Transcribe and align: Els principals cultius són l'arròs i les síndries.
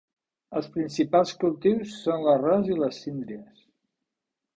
Els 0.59 0.69
principals 0.77 1.33
cultius 1.43 1.93
són 2.05 2.23
l'arròs 2.29 2.71
i 2.77 2.79
les 2.85 3.03
síndries. 3.05 3.61